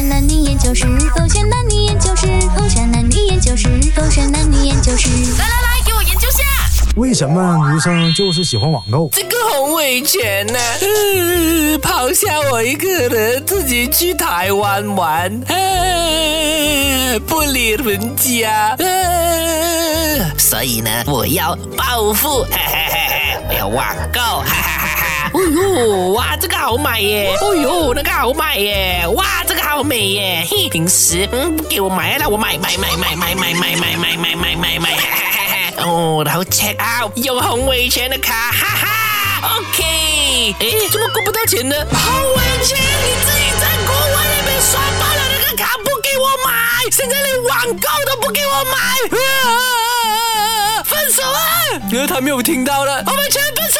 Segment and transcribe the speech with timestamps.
[0.00, 5.10] 山男女研究室，风扇男女研究室，风扇男女研究室，风扇男女研究室。
[5.38, 6.38] 来来来，给我研究下。
[6.96, 9.10] 为什么女生就是喜欢网购？
[9.12, 25.30] 这个洪伟全呢、呃抛下我一个人自己去台湾玩，呃不理人家，呃所以呢，我要报复，哈哈哈哈我要网购，哈哈哈哈。
[25.34, 27.34] 哎呦，哇，这个好买耶！
[27.40, 29.06] 哎呦，那个好买耶！
[29.14, 30.46] 哇，这个好美耶！
[30.50, 35.44] 嘿，平时嗯不给我买，那我买买买买买买买买买买买买买，哈哈哈
[35.76, 35.84] 哈。
[35.84, 40.54] 哦，然后 check out 用红伟全的卡，哈哈，OK。
[40.58, 41.74] 哎，怎么过不到钱呢？
[41.90, 46.52] 红伟全，你自己在国外那边刷爆了那个卡，不给我买，
[46.90, 51.80] 现在连网购都不给我买，啊、分手啊！
[51.90, 53.79] 因为他没有听到了，我们全分手？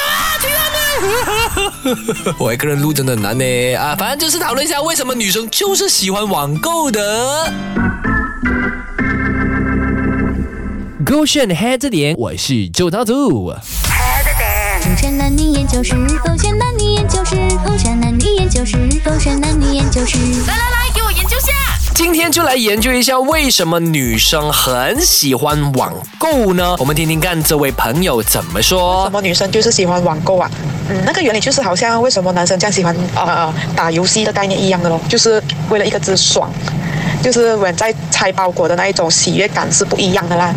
[2.39, 3.97] 我一个人录真的很难呢啊！
[3.98, 7.53] 反正就是讨论一下为什么女生就是喜欢网购的。
[11.05, 13.47] 勾选黑着点，我是周涛组。
[13.48, 20.19] 狗选男女研究室，狗选男女研究室，狗选男女研究室，狗选男女研究室。
[20.47, 21.53] 来来来，给我研究下。
[21.94, 26.77] 今天就来研究一下为什么女生很喜欢网购呢？
[26.78, 29.11] 我们听听看这位朋友怎么说什。
[29.11, 30.50] 么女生就是喜欢网购啊？
[30.91, 36.50] 嗯，那个原理就是好像为什么男生这样喜欢呃打游戏的概念一样的咯，就是为了一个字爽，
[37.22, 40.54] 就是我在拆包裹的那一种喜悦感是不一样的啦。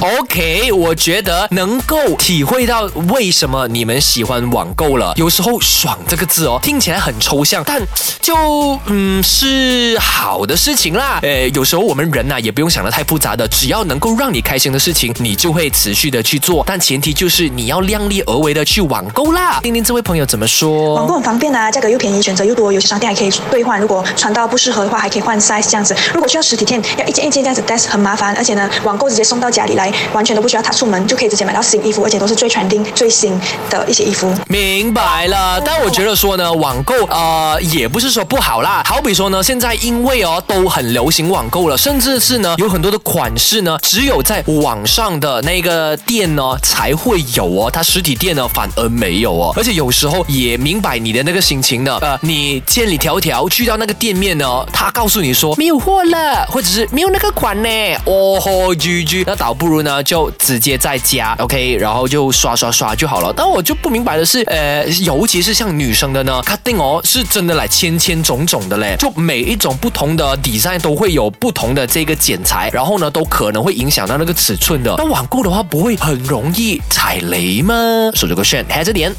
[0.00, 5.14] OK，我觉得能够体会到为什么你们喜欢网购了。
[5.16, 7.80] 有时候“爽”这个字哦，听起来很抽象，但
[8.20, 11.20] 就嗯是好的事情啦。
[11.22, 16.62] 诶，有时候我们人呐、也不用想的太复杂的，只要能够让你开心的事情，你就会持续的去做。
[16.66, 19.60] 但前提就是你要量力而为的去网购啦。
[19.62, 20.94] 听听这位朋友怎么说。
[20.94, 23.80] 网购很方便啊，价格又便宜，选择又多，有些商店还可以兑换。
[23.80, 25.93] 如果穿到不适合的话，还可以换 size 这样子。
[26.12, 33.38] 如果需要实体店，要一件一件这样子 test 很麻烦，而且呢，网购直接送到家里来，完全都不需要他出门，就可以直接买到新衣服，而且都是最全丁最新
[33.70, 34.32] 的一些衣服。
[34.48, 38.82] 明白了，但我觉得说呢，网购呃也不是说不好啦。
[38.84, 49.52] 好比说呢，现在因为哦都很流行网购了，甚至是呢有很多的款式呢，只有在网上的那个店呢才会有哦，它实体店呢反而没有哦。
[49.56, 57.68] 而且有时候也明白你的那个心情呢，呃，你千里迢迢去到那个店面呢，他告诉你说没有货了，或者是没有那个款呢，
[58.06, 63.30] 哦吼，GG，那倒不如呢就直接在家，OK，然后就刷刷刷就好了。
[63.36, 74.94] 但我就不明白的是，呃，尤其是像女生的呢，cutting 哦，是真的来千千种种的嘞，就每一种不同的 design 都会有不同的这个剪裁，然后呢都可能会影响到那个尺寸的。
[74.96, 77.74] 那网购的话不会很容易踩雷吗？
[78.14, 79.14] 手这个炫，还这点。